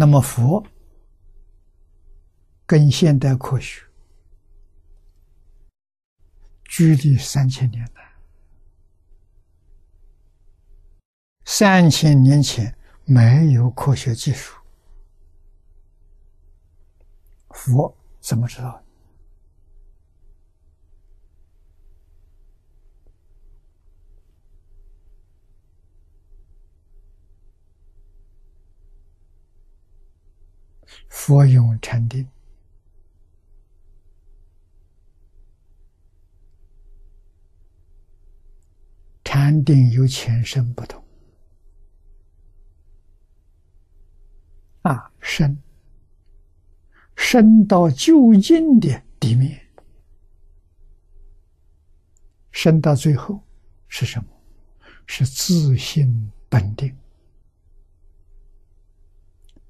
[0.00, 0.64] 那么佛
[2.64, 3.82] 跟现代科学
[6.62, 8.00] 距离三千年了。
[11.44, 14.56] 三千年前没有科学技术，
[17.48, 18.80] 佛怎么知道？
[31.08, 32.28] 佛用禅定，
[39.24, 41.02] 禅定有前身不同。
[44.82, 45.56] 啊，生，
[47.16, 49.60] 生到究竟的地面，
[52.50, 53.40] 生到最后
[53.88, 54.26] 是什么？
[55.10, 56.94] 是自性本定，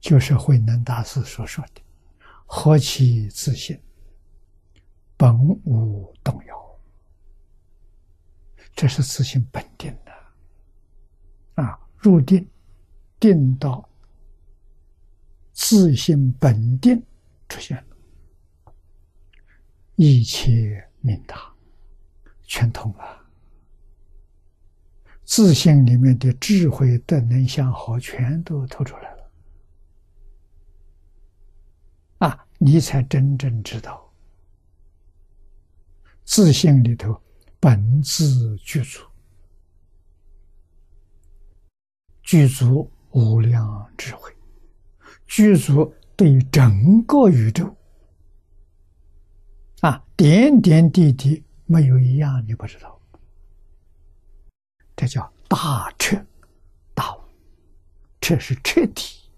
[0.09, 1.83] 就是慧能大师所说的
[2.49, 3.79] “何其自性，
[5.19, 6.81] 本无动摇”，
[8.75, 11.63] 这是自信本定的。
[11.63, 12.49] 啊，入定，
[13.21, 13.87] 定到。
[15.53, 17.05] 自信本定
[17.47, 18.73] 出现了，
[19.97, 21.53] 一切明达，
[22.45, 23.27] 全通了。
[25.27, 29.18] 自信里面的智慧、德能、相好，全都透出来了。
[32.59, 34.13] 你才真正知道，
[36.25, 37.19] 自信里头
[37.61, 39.01] 本自具足，
[42.23, 44.35] 具足无量智慧。
[45.27, 47.77] 具足对整个宇宙。
[49.81, 53.01] 啊，点点滴滴没有一样你不知道，
[54.97, 56.17] 这叫大彻
[56.95, 57.21] 大悟，
[58.21, 59.31] 这是彻底。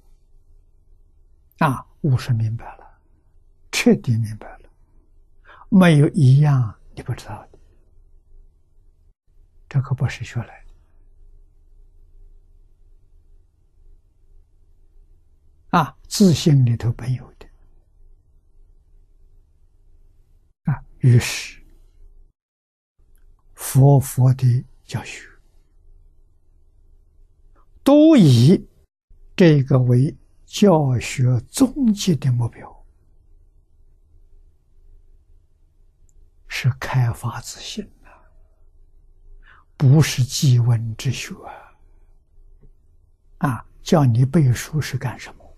[1.59, 2.80] 啊，悟是明白了，
[3.83, 4.69] 彻底明白了，
[5.71, 7.59] 没有一样你不知道的，
[9.71, 10.63] 这可不是学来
[15.71, 15.79] 的。
[15.79, 17.49] 啊，自信里头本有的。
[20.65, 21.63] 啊，于是
[23.55, 25.27] 佛佛的教学。
[27.83, 28.63] 都以
[29.35, 30.15] 这个为
[30.45, 32.80] 教学终极的目标，
[36.53, 38.11] 是开发自信啊，
[39.77, 41.33] 不是记文之学
[43.39, 43.49] 啊！
[43.49, 45.57] 啊，叫你背书是干什么？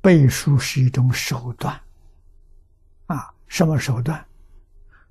[0.00, 1.80] 背书是一种手段，
[3.06, 4.26] 啊，什么手段？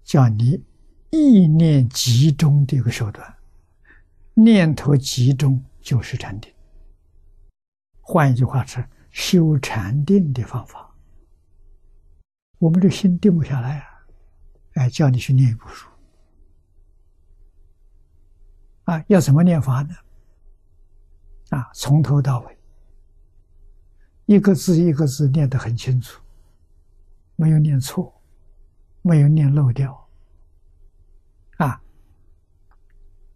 [0.03, 0.61] 叫你
[1.09, 3.35] 意念集中的一个手段，
[4.33, 6.53] 念头集中就是禅定。
[8.01, 10.92] 换一句话是修禅定的方法。
[12.63, 13.85] 我们这心定不下来啊，
[14.75, 15.89] 哎，叫你去念一部书，
[18.85, 19.93] 啊，要怎么念法呢？
[21.49, 22.57] 啊，从头到尾。
[24.27, 26.21] 一个字一个字念得很清楚，
[27.35, 28.13] 没有念错，
[29.01, 30.07] 没有念漏掉。
[31.57, 31.81] 啊，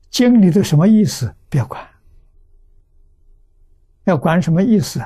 [0.09, 1.85] 经里头什么意思不要管，
[4.05, 5.05] 要管什么意思，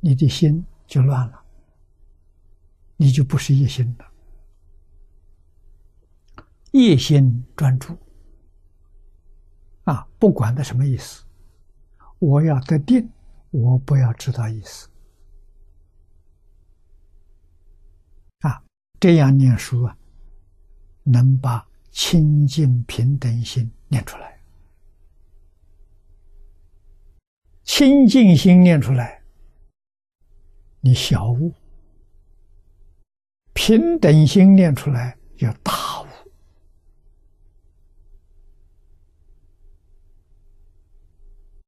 [0.00, 1.43] 你的心就乱了，
[2.96, 4.06] 你就不是一心了，
[6.72, 7.96] 一心专注。
[9.84, 11.24] 啊，不管的什么意思，
[12.18, 13.10] 我要得定。
[13.50, 14.88] 我不要知道意思
[18.40, 18.60] 啊！
[18.98, 19.96] 这样念书啊，
[21.04, 24.40] 能把清净平等心念出来，
[27.62, 29.22] 清净心念出来，
[30.80, 31.52] 你小悟；
[33.54, 36.06] 平等心念出来，有大悟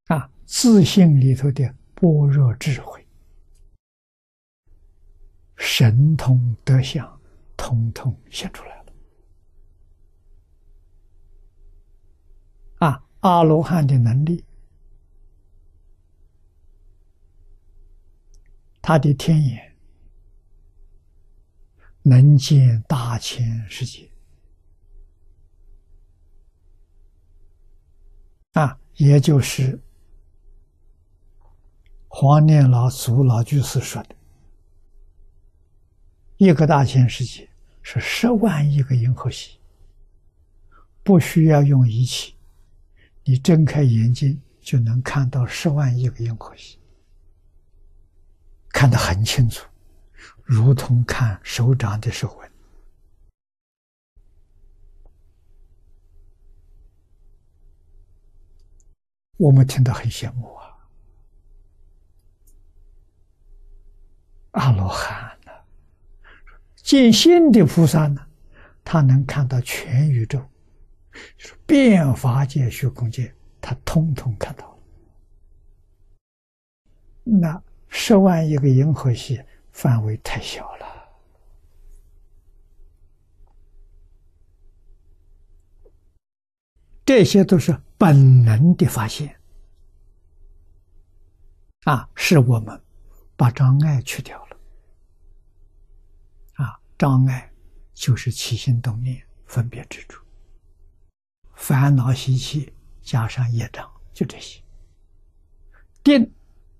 [0.09, 0.31] 啊！
[0.44, 3.06] 自信里头的般若智慧、
[5.56, 7.21] 神通德相，
[7.56, 8.93] 通通现出来了。
[12.79, 14.44] 啊，阿罗汉的能力，
[18.83, 19.66] 他的天眼
[22.08, 24.08] 能见大千世界，
[28.53, 29.81] 啊，也就是。
[32.08, 34.17] 黄念老祖老居士说的
[36.38, 37.47] ：“一个大千世界
[37.82, 39.59] 是十万亿个银河系，
[41.02, 42.37] 不需要用仪器，
[43.23, 46.79] 你睁开眼睛就能看到十万亿个银河系，
[48.70, 49.69] 看得很清楚，
[50.44, 52.50] 如同看手掌的手纹。
[59.38, 60.76] 我们听得很羡慕啊！
[64.52, 65.52] 阿罗汉呢，
[66.76, 68.26] 见性的菩萨呢，
[68.82, 70.43] 他能看到全宇宙，
[71.37, 74.78] 就是变法界、虚空界，他通通看到了。
[77.25, 79.44] 那十万亿个银河系
[79.76, 80.87] 范围太小了，
[87.05, 87.78] 这些都是。
[87.99, 89.34] 本能的发现，
[91.84, 92.78] 啊，是我们
[93.37, 94.56] 把障碍去掉了，
[96.55, 97.50] 啊，障碍
[97.94, 100.19] 就是起心动念、分别执着、
[101.55, 102.70] 烦恼习气
[103.00, 104.62] 加上业障，就这些。
[106.02, 106.31] 定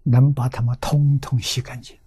[0.03, 1.99] 能把它们通通洗干净。